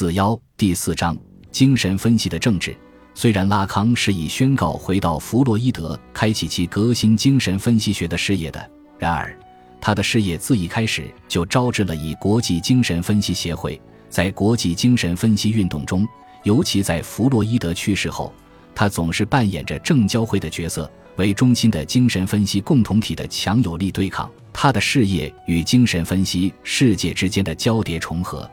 [0.00, 1.14] 四幺第四章
[1.52, 2.74] 精神分析的政治。
[3.12, 9.38] 虽然拉康是以宣告回到弗洛伊德，开启其革新精神分析学的事业的，然而
[9.78, 13.78] 他的事业自一开始就招致了以国际精神分析协会。
[14.08, 16.08] 在国际精神分析运动中，
[16.44, 18.32] 尤其在弗洛伊德去世后，
[18.74, 20.90] 他总是扮演着正教会的角色。
[21.16, 28.50] 为中心的精神分析共同体的强有力对抗，他的事业与精神分析世界之间的交叠重合，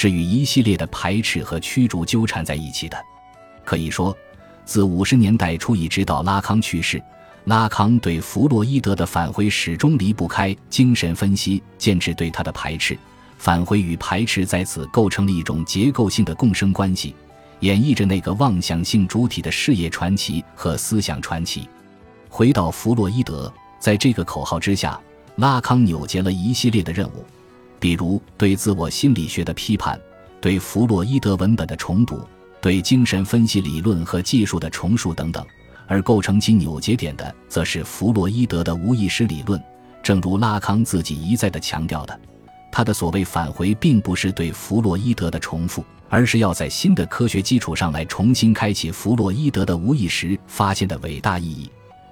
[0.00, 2.96] 是与一系列的排斥和驱逐纠缠在一起的。
[3.64, 4.16] 可以说，
[4.64, 7.02] 自五十年代初一直到拉康去世，
[7.46, 12.96] 拉康对弗洛伊德的返回始终离不开精神分析建制对他的排斥。
[13.38, 17.12] 返回与排斥在此构成了一种结构性的共生关系，
[17.58, 21.68] 演绎着那个妄想性主体的事业传奇和思想传奇。
[22.28, 24.96] 回到弗洛伊德，在这个口号之下，
[25.34, 27.24] 拉康扭结了一系列的任务，
[27.80, 30.00] 比如对自我心理学的批判，
[30.40, 32.20] 对弗洛伊德文本的重读，
[32.60, 35.44] 对精神分析理论和技术的重述等等。
[35.90, 39.58] 而构成其扭结点的，则是弗洛伊德的无意识理论。
[40.02, 42.20] 正如拉康自己一再的强调的，
[42.70, 51.70] 他的所谓返回，并不是对弗洛伊德的重复，而是要在新的科学基础上来重新开启弗洛伊德的无意识发现的伟大意义。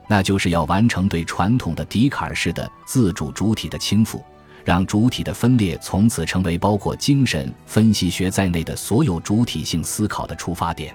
[0.08, 4.22] 那就是要完成对传统的笛卡尔式的自主主体的倾覆，
[4.66, 10.92] 让主体的分裂从此成为包括精神分析学在内的所有主体性思考的出发点。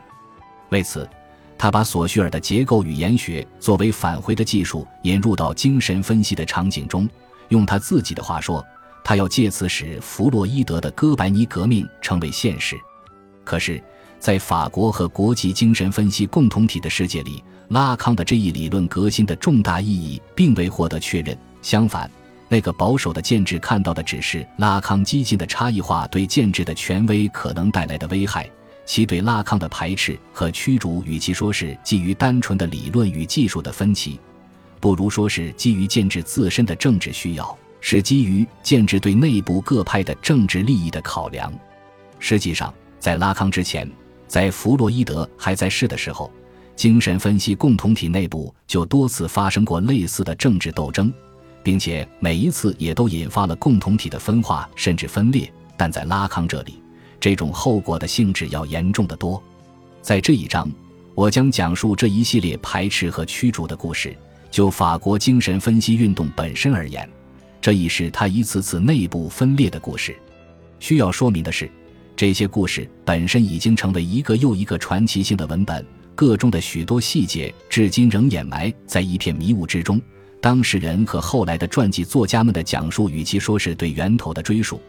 [0.72, 1.10] 为此，
[1.58, 7.10] 他把索绪尔的结构语言学作为返回的技术引入到精神分析的场景中。
[7.48, 8.62] 用他自己的话说，
[9.06, 12.76] 他要借此使弗洛伊德的哥白尼革命成为现实。
[13.46, 13.82] 可是，
[14.20, 17.42] 在法国和国际精神分析共同体的世界里。
[17.70, 21.38] 拉康的这一理论革新的重大意义并未获得确认。
[21.62, 22.12] 相反，
[22.52, 28.46] 那个保守的建制看到的只是拉康激进的差异化对建制的权威可能带来的危害。
[28.86, 34.20] 其对拉康的排斥和驱逐，与其说是基于单纯的理论与技术的分歧，
[34.82, 41.54] 不如说是基于建制自身的政治需要，是基于建制对内部各派的政治利益的考量。
[42.20, 43.90] 实际上，在拉康之前，
[44.28, 46.30] 在弗洛伊德还在世的时候。
[46.76, 51.14] 精神分析共同体内部就多次发生过类似的政治斗争，
[51.64, 55.52] 并且每一次也都引发了共同体的分化甚至分裂。
[55.78, 56.82] 但在拉康这里，
[57.20, 59.42] 这种后果的性质要严重的多。
[60.02, 60.70] 在这一章，
[61.16, 64.16] 我将讲述这一系列排斥和驱逐的故事。
[64.52, 67.10] 就法国精神分析运动本身而言，
[67.62, 70.14] 这已是他一次次内部分裂的故事。
[70.80, 71.72] 需要说明的是，
[72.18, 75.86] 这些故事本身已经成为一个又一个传奇性的文本。
[76.16, 80.00] 个中的许多细节至今仍掩埋在一片迷雾之中。
[80.42, 84.82] 当事人和后来的传记作家们的讲述，与其说是对源头的追溯，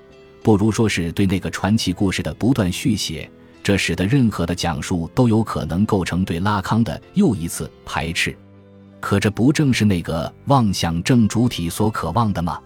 [0.42, 3.30] 不如说是对那个传奇故事的不断续写。
[3.62, 8.36] 这使得任何的讲述都有可能构成对拉康的又一次排斥。
[8.98, 12.58] 可这不正是那个妄想症主体所渴望的吗？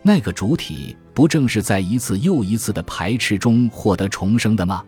[0.00, 4.82] 那个主体不正是在一次又一次的排斥中获得重生的吗？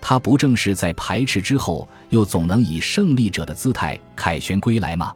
[0.00, 5.12] 他不正是在排斥之后，又总能以胜利者的姿态凯旋归来吗？